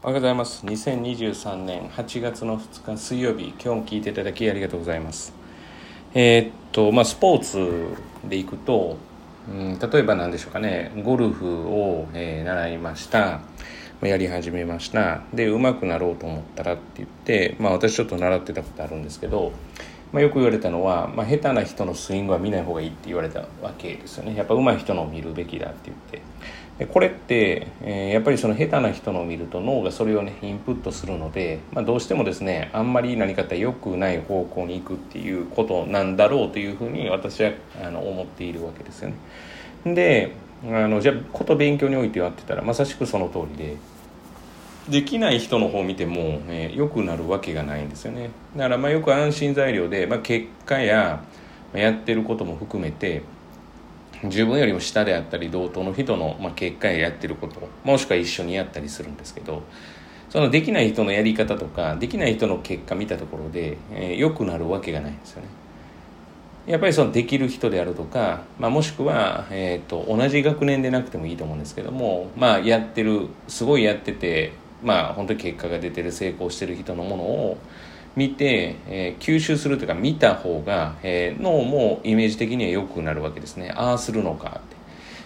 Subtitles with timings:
[0.00, 0.64] おはようございます。
[0.64, 5.32] 2023年8月の2日水曜日今日も聞いていただきありがとうございます。
[6.14, 8.96] えー、っとまあスポーツでいくと、
[9.50, 10.92] うん、例えば何でしょうかね。
[11.04, 13.40] ゴルフを、えー、習いました。
[14.00, 15.22] やり始めました。
[15.34, 19.50] で上手くなろうと思ったらって言ってまあ私ちょっと習ってたことあるんですけど
[20.12, 24.34] まあ、よく言われたのは、まあ、下手な人のスイングは見ない方がいいって言われたわけですよね。
[24.36, 26.22] やっぱ上手い人のを見るべきだって言って。
[26.78, 39.10] でこれって、えー、やっぱりその下手な人のを見ると脳がそれをねインプットするので、まあ、どうしてもですねあんまり何かって良くない方向に行くっていうことなんだろうというふうに私はあの思っているわけですよ
[39.84, 39.94] ね。
[39.94, 40.32] で
[40.64, 43.76] あのじゃあこと勉強においてはってたらまさしくその通りで
[44.88, 51.22] できない人の方を見ても、えー、良くなるわけがないんですよねだからまあよく安心材料で、まあ、結果や
[51.74, 53.22] やってることも含めて
[54.24, 59.62] 自分よりも下であったり同等の人の、まあ、結果ややってることもしくは一緒にやったりするんですけど
[60.28, 65.48] そのできない人のやり方とかできない人の結果見たところで、えー、良くなるわけがないんですよね。
[66.66, 77.58] やっぱりそのできる人であるとか、まあ、もしくは、えーと、同じ学年でなくてもいいと思うんですけども、まあ、やってるすごいやってて、まあ、本当に結果が出てる成功してる人のものを
[78.18, 83.72] 見て、えー、吸収するというか見た方が、えー、脳もイメージ的には良くなるわけですね。
[83.76, 84.76] ああするのかって。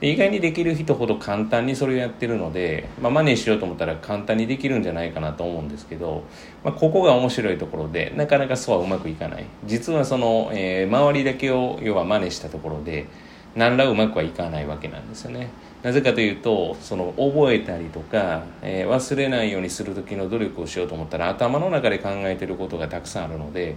[0.00, 6.24] で意外にできる人ほど簡単にそれをやってるので、まあ、真似しようと思ったら簡単にできるんじゃないかなと思うんですけど、
[6.62, 9.46] まあ、ここが面白いところでなかなかそうはうまくいかない。
[9.64, 13.06] 実はその、えー、周りだけを要は真似したところで
[13.56, 15.50] 何らうまくはいかないわけなんですよね。
[15.84, 23.76] なぜかというとその覚えたりとか、えー、忘れないようにする時の努力をしようと思ったら頭の中で考えてることがたくさんあるので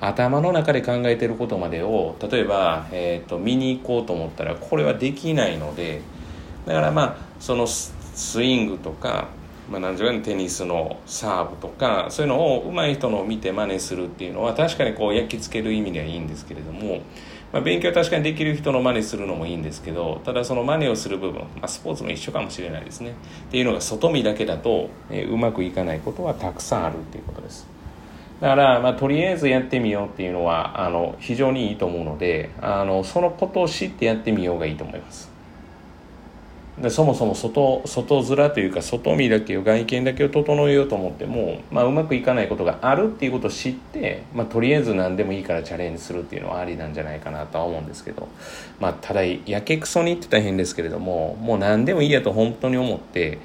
[0.00, 6.00] 頭の中で考えてることまでを例えば、えーと、見に行こうと思ったらこれはできないので
[6.64, 9.28] だからまあそのスイングとか
[9.70, 17.00] まあ、何十円テニスのサーブとかそういうのを上手い人のを見て真似するっていうのは確かにこう焼き付ける意味ではいいんですけれども
[17.52, 23.10] まあ、勉強確かにできる人の真似するのもいいんですけどただその真似をする部分、まあ、スポーツも一緒かもしれないですね。
[23.10, 27.68] っていうのが外見だけだと、え、うまくいかないことはたくさんあるっていうことです。
[28.40, 35.31] だから、まあ、とりあえずやってみようっていうのはあの非常にいいと思うのであのそのことを知ってやってみようがいいと思います。
[36.82, 48.28] でそもそも外外面というか外見だけを外見だけを整えようと思っても、まあ、うまくいかないことがあるっていうことを知って、まあ、とりあえず何でもいいからチャレンジするっていうのはありなんじゃないかなとは思うんですけど、
[48.80, 53.38] まあ、ただやけくそに言って大変ですけれどももう何でもいいやと本当に思って。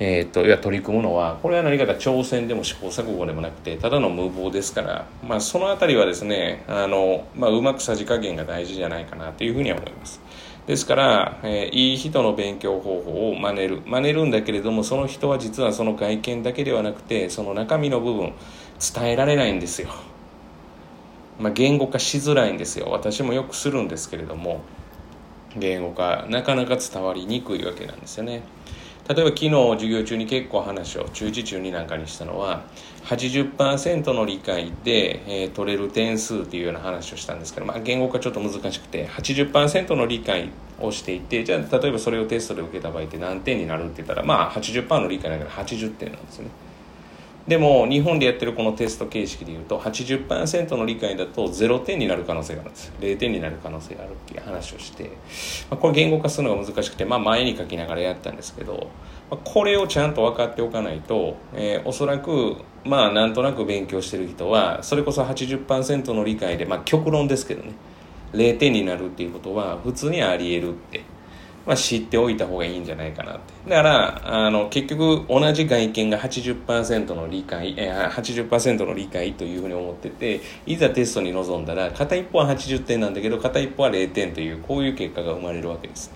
[0.00, 10.20] えーと、いや取り組むのはこれは何かと挑戦でも試行錯誤でもなくてただの無謀ですから、まあ、その辺りはですねあの、まあ、うまくさじ加減が大事じゃないかなというふうには思います。
[10.68, 13.82] ですから、えー、いい人の勉強方法を真似る。
[13.86, 18.34] 真似るんだけれどもその人は実はその外見だけではなくてその中身の部分
[18.94, 19.88] 伝えられないんですよ、
[21.40, 22.88] まあ、言語化しづらいんですよ。
[22.90, 24.60] 私もよくするんですけれども
[25.56, 28.42] 言語化なかなか伝わりにくいわけなんですよね。
[29.08, 32.64] 例えば昨日授業中に結構話を中1中になんかにしたのは
[33.06, 46.50] 80%の理解で、えー、取れる点数っていうような話をしたんですけど、まあ、言語化ちょっと難しくて80%の理解をしていてじゃあ例えばそれをテストで受けた場合って何点になるって言ったらまあ80%の理解だから80点なんですよね。
[47.48, 55.10] でも日本でやってるこのテスト形式でいうと80%の理解だと0点になる可能性があるんです0点になる可能性があるっていう話をして、ま
[55.70, 58.90] あ、これ言語化するのが難しくて、まあ、前に書きながらやったんですけど、
[59.30, 67.72] まあ、これをちゃんと分かっておかないと、えー、おそらくまあなんとなく勉強してる人はそれこそ80%の理解でまあ極論ですけどね。
[68.34, 71.02] 0点になるっていうことは普通にありえるって。
[71.66, 73.70] まあ、知っておいた方がいいんじゃないかなって。
[73.70, 86.10] だから、あの、結局同じ外見が80%の理解、えー、80%の理解というふうに思ってて、いざテストに臨んだら、片一方は80点なんだけど、片一方は0点という、こういう結果が生まれるわけです。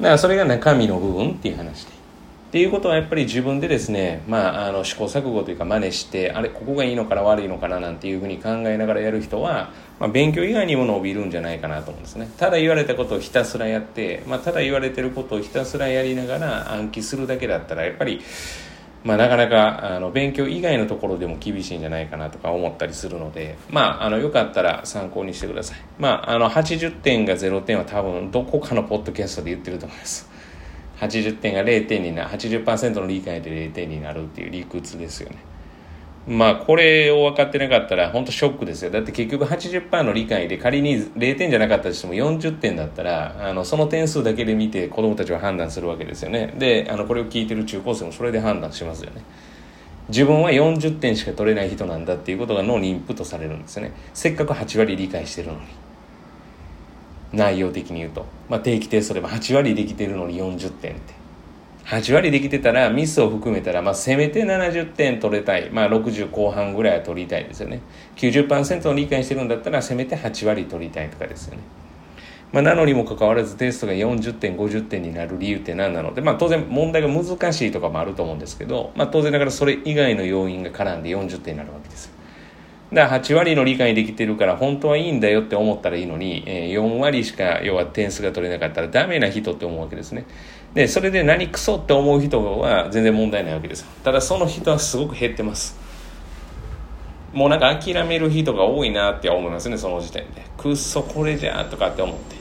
[0.00, 2.01] だからそれが中身の部分っていう話で。
[2.52, 18.20] っていうことはやっぱり自分でですね、まあ、あの試行錯誤というか真似してあれここがいいのかな悪いのかななんていうふうに考えながらやる人は、まあ、勉強以外にも伸びるんじゃないかなと思うんですねただ言われたことをひたすらやって、まあ、ただ言われてることをひたすらやりながら暗記するだけだったらやっぱり
[19.02, 25.78] まあ、なかなかあの勉強以外のところでも厳しいんじゃないかなとか思ったりするので、まあ、あのよかったら参考にしてください。
[25.98, 30.31] まあ、あの80点が0点は多分どこかのポッドキャストで言ってると思います。
[31.02, 32.30] 80点が0点になる。
[32.30, 35.36] 80%の理解で0点になるっていう理屈ですよね。
[36.26, 38.90] まあこれを分かってなかったら本当ショックですよ。
[38.92, 46.54] だって結局80%の理解で仮に0点じゃなかったとしても40点だったらあのその点数だけで見て子どもたちは判断するわけですよね。
[46.56, 49.22] であのこれを聞いてる中高生もそれで判断しますよね。
[50.08, 53.92] 自分は40点しか取れない人なんだっていうことが脳にインプットされるんですよね。
[54.14, 55.60] せっかく8割理解してるのに。
[57.32, 61.22] 内容的に言うと、まあ、定期テストでも8割できてるのに40点って。
[61.84, 67.80] 8割できてたらミスを含めたら、まあ、せめて70点取れたい、まあ、60後半ぐらいは取りたいですよね。
[68.16, 71.60] 90%の理解してるんだったらせめて8割取りたいとかですよね、
[72.52, 82.12] まあ、なのにもかかわらずテストが40点50点になる理由って何なので、まあ、当然問題が難しいとかもあると思うんですけど、まあ、当然ながらそれ以外の要因が絡んで40点になるわけですよ。
[82.92, 90.26] だから8割の理解できてるから本当はいいんだよって思ったらいいのに、えー、4割しか要は点数が取れなかったらダメな人って思うわけですね。
[90.74, 93.86] でそれで何クソって思う人は全然問題ないわけです。
[94.04, 95.80] ただその人はすごく減ってます。
[97.32, 100.42] もうなんか諦める人が多いなって思いますねその時点で。
[100.58, 102.36] くっそこれじゃとかって思って。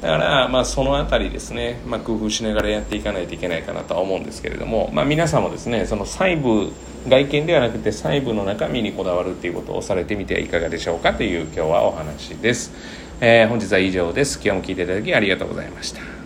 [0.00, 6.72] だからまあその辺りですね、まあ、工夫しながらやっていかないといけないかなとは思うんですけれども、まあ、皆さんもですねその細部
[7.08, 12.72] 外見ではなくて細部の中身にこだわるっていうことをされてみてはいかがでしょうかという今日はお話です、
[13.20, 14.40] えー、本日は以上です。
[14.42, 16.19] 今日も聞いていただきありがとうございました。